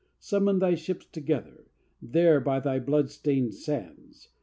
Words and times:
Summon 0.17 0.57
thy 0.57 0.73
ships 0.73 1.05
together, 1.05 1.65
there 2.01 2.39
by 2.39 2.59
thy 2.59 2.79
blood 2.79 3.11
stained 3.11 3.53
sands! 3.53 4.29